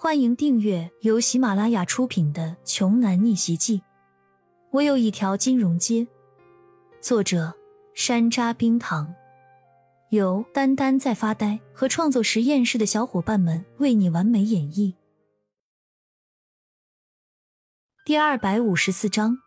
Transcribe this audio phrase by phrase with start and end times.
[0.00, 3.78] 欢迎订阅由喜马拉雅出品的《穷男逆袭记》。
[4.70, 6.06] 我有一条金融街，
[7.00, 7.52] 作者
[7.96, 9.12] 山楂冰糖，
[10.10, 14.94] 由丹丹在发呆和创作实验室的小伙伴们为你完美演绎。
[18.04, 19.38] 第二百五十四章，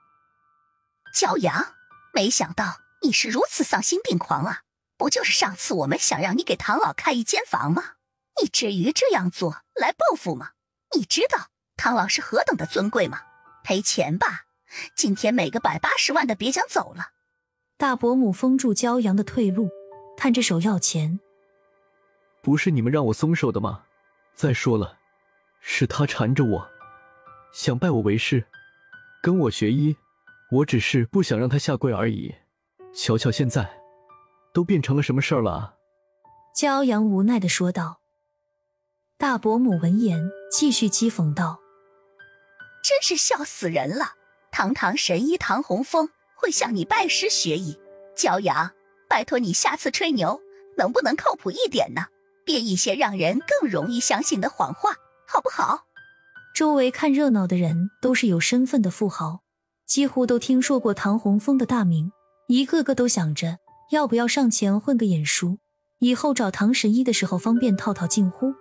[1.16, 1.76] 骄阳，
[2.14, 4.64] 没想到你是如此丧心病狂啊！
[4.98, 7.94] 不就是上次我们想让你给唐老开一间房吗？
[8.42, 10.52] 你至于这样做来报复吗？
[10.96, 13.22] 你知道唐老是何等的尊贵吗？
[13.64, 14.46] 赔钱吧！
[14.96, 17.12] 今天每个百八十万的别想走了。
[17.78, 19.70] 大伯母封住骄阳的退路，
[20.18, 21.20] 探着手要钱。
[22.42, 23.84] 不是你们让我松手的吗？
[24.34, 24.98] 再说了，
[25.60, 26.70] 是他缠着我，
[27.54, 28.44] 想拜我为师，
[29.22, 29.96] 跟我学医。
[30.52, 32.34] 我只是不想让他下跪而已。
[32.94, 33.72] 瞧瞧现在，
[34.52, 35.74] 都变成了什么事儿了啊！
[36.56, 38.01] 骄阳无奈的说道。
[39.22, 41.60] 大伯母闻言，继续讥讽道
[42.84, 44.14] ：“真是笑死人了！
[44.52, 47.78] 堂堂神医唐洪峰会向你拜师学艺？
[48.18, 48.72] 骄阳，
[49.08, 50.42] 拜托你下次吹牛
[50.76, 52.06] 能不能靠谱一点呢？
[52.44, 54.96] 编一些让人更容易相信的谎话，
[55.28, 55.86] 好不好？”
[56.58, 59.42] 周围看热闹的人都是有身份的富豪，
[59.86, 62.12] 几乎都听说过唐洪峰的大名，
[62.48, 63.60] 一个个都想着
[63.92, 65.60] 要不要上前混个眼熟，
[66.00, 68.56] 以后找唐神医的时候方便套套近乎。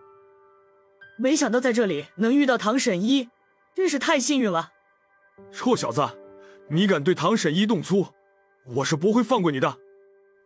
[1.21, 3.29] 没想到在这里能遇到唐沈一，
[3.75, 4.73] 真是太幸运了。
[5.53, 6.01] 臭小子，
[6.71, 8.07] 你敢对唐沈一动粗，
[8.77, 9.77] 我是不会放过你的。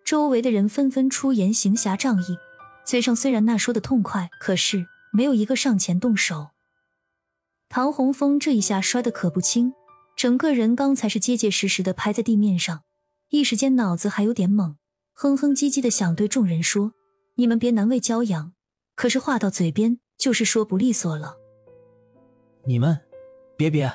[0.04, 2.36] 周围的人纷纷出言行侠仗义，
[2.84, 6.48] 嘴上虽然那说的痛快，可是没有一个上前动手。
[7.68, 9.74] 唐洪峰这一下摔得可不轻，
[10.16, 12.82] 整个人刚才是结结实实的拍在地面上，
[13.30, 14.74] 一时间脑子还有点懵，
[15.12, 16.94] 哼哼唧唧的想对众人说
[17.36, 18.54] ：“你们别难为骄阳。”
[18.96, 20.00] 可是话到嘴边。
[20.16, 21.36] 就是说不利索了，
[22.64, 22.98] 你们
[23.56, 23.92] 别别，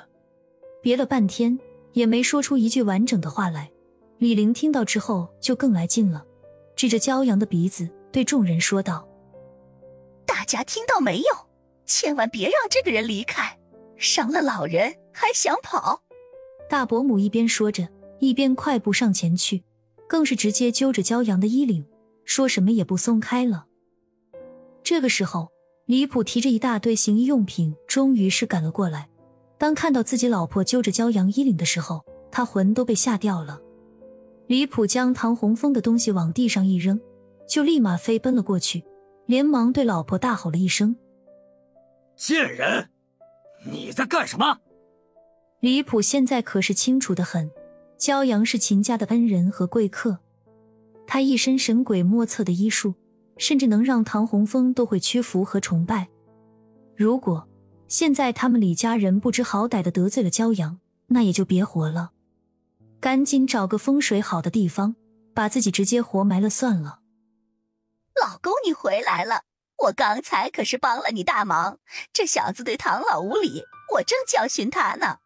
[0.81, 1.57] 别了半天
[1.93, 3.71] 也没说出一句完整的话来。
[4.19, 6.25] 李玲听到之后就更来劲了，
[6.75, 9.07] 指着骄阳的鼻子对众人说道
[10.27, 11.25] ：“大家听到没有？
[11.85, 13.57] 千万别让这个人离开，
[13.97, 16.03] 伤了老人还想跑。”
[16.69, 17.87] 大伯母一边说着，
[18.19, 19.63] 一边快步上前去，
[20.07, 21.87] 更是直接揪着骄阳的衣领，
[22.25, 23.65] 说什么也不松开了。
[24.83, 25.49] 这个时候。
[25.89, 29.09] 李普提着一大堆行医用品，终于是赶了过来。
[29.57, 33.59] 当看到自己老婆揪着骄阳衣领的时候，他魂都被吓掉了。
[34.45, 37.01] 李普将唐洪峰的东西往地上一扔，
[37.47, 38.83] 就立马飞奔了过去，
[39.25, 40.95] 连忙对老婆大吼了一声
[42.15, 42.89] ：“贱人，
[43.65, 44.59] 你在干什么？”
[45.59, 47.49] 李普现在可是清楚的很，
[47.97, 50.19] 骄阳是秦家的恩人和贵客，
[51.07, 52.93] 他一身神鬼莫测的医术。
[53.39, 56.07] 甚至能让唐洪峰都会屈服和崇拜。
[56.95, 57.47] 如果
[57.87, 62.11] 现在他们李家人不知好歹的得罪了骄阳，那也就别活了。
[62.99, 64.95] 赶紧找个风水好的地方，
[65.33, 66.99] 把自己直接活埋了算了。
[68.21, 69.43] 老公，你回来了！
[69.85, 71.79] 我刚才可是帮了你大忙。
[72.11, 73.63] 这小子对唐老无礼，
[73.95, 75.19] 我正教训他呢。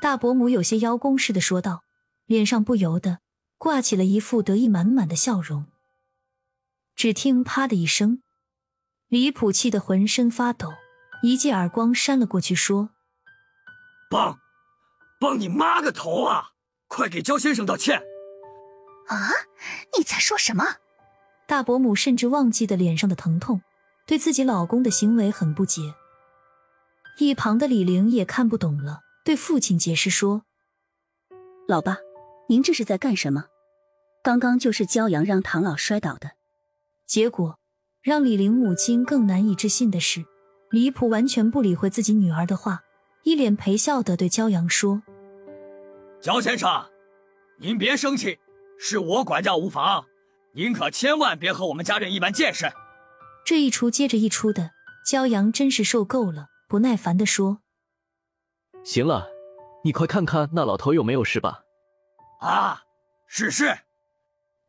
[0.00, 1.84] 大伯母有些邀功似的说道，
[2.24, 3.18] 脸上不由得
[3.58, 5.66] 挂起了一副得意满满的笑容。
[7.02, 8.22] 只听“啪”的一声，
[9.08, 10.72] 李普气得浑身发抖，
[11.24, 12.90] 一记耳光扇了过去，说
[14.08, 14.38] ：“帮，
[15.18, 16.50] 帮你妈个头啊！
[16.86, 18.04] 快给焦先生道歉！”
[19.10, 19.18] 啊！
[19.98, 20.76] 你在说什么？
[21.48, 23.62] 大伯母甚至忘记了脸上的疼痛，
[24.06, 25.96] 对自己老公的行为很不解。
[27.18, 30.44] 一旁的李玲也看不懂了，对父亲解释说
[31.66, 31.98] ：“老爸，
[32.48, 33.46] 您这是在干什么？
[34.22, 36.30] 刚刚就是骄阳让唐老摔倒的。”
[37.12, 37.58] 结果，
[38.00, 40.24] 让李玲母亲更难以置信的是，
[40.70, 42.80] 李普完全不理会自己女儿的话，
[43.22, 45.02] 一脸陪笑的对焦阳说
[46.22, 46.88] ：“焦先生，
[47.58, 48.38] 您别生气，
[48.78, 50.06] 是我管教无方，
[50.54, 52.72] 您可千万别和我们家人一般见识。”
[53.44, 54.70] 这一出接着一出的，
[55.04, 57.58] 焦阳真是受够了，不耐烦的说
[58.82, 59.28] ：“行了，
[59.84, 61.60] 你快看看那老头有没有事吧。”
[62.40, 62.84] 啊，
[63.26, 63.80] 是是。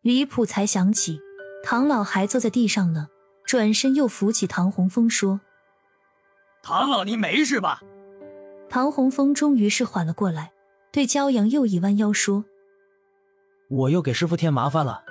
[0.01, 1.21] 李普才想起。
[1.63, 3.07] 唐老还坐在地上呢，
[3.45, 5.39] 转身又扶起唐洪峰说
[6.61, 7.81] ：“唐老，你没事吧？”
[8.69, 10.51] 唐洪峰终于是缓了过来，
[10.91, 12.43] 对骄阳又一弯腰说
[13.71, 15.03] ：“我又给师傅添麻烦了，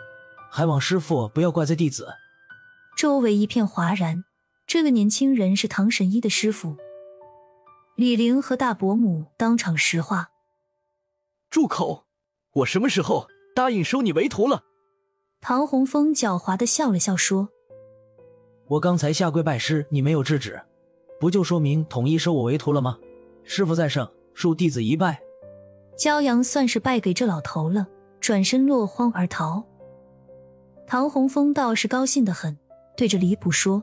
[0.51, 2.15] 还望师傅不要怪罪弟子。”
[2.99, 4.25] 周围一片哗然，
[4.67, 6.77] 这个年轻人是唐神医的师傅。
[7.97, 10.29] 李玲和大伯母当场石化
[11.49, 12.05] ：“住口！
[12.57, 14.65] 我什么时候答应收你为徒了？”
[15.45, 17.49] 唐洪峰狡猾的笑了笑，说
[18.69, 20.63] ：“我刚才下跪拜师，你没有制止，
[21.19, 22.97] 不就说明统一收我为徒了吗？
[23.43, 25.21] 师傅在上，恕弟子一拜。
[25.99, 27.89] 骄阳算是败给这老头了，
[28.21, 29.65] 转身落荒而逃。
[30.87, 32.57] 唐洪峰倒是高兴的很，
[32.97, 33.83] 对着李普说：“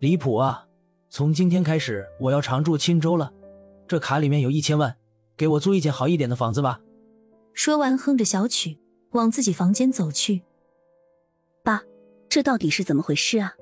[0.00, 0.66] 李普啊，
[1.08, 3.32] 从今天开始我要常住青州了，
[3.88, 4.96] 这卡里面有一千万，
[5.34, 6.82] 给我租一间好一点的房子吧。”
[7.54, 8.78] 说完，哼着小曲
[9.16, 10.42] 往自己房间走去。
[11.62, 11.82] 爸，
[12.28, 13.54] 这到底是怎么回事啊？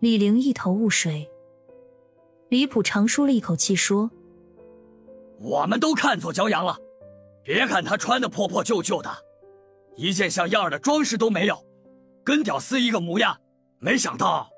[0.00, 1.30] 李玲一头雾水。
[2.48, 4.10] 李普长舒了一口气说
[5.40, 6.76] ：“我们都看错骄阳了，
[7.42, 9.10] 别看他穿的破破旧旧的，
[9.96, 11.64] 一件像样的装饰都没有，
[12.22, 13.40] 跟屌丝一个模样。
[13.78, 14.50] 没想到，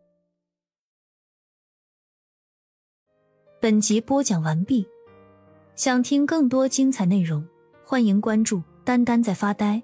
[3.61, 4.87] 本集播讲完毕。
[5.75, 7.45] 想听更多精彩内容，
[7.87, 9.83] 欢迎关注“丹丹在发呆”。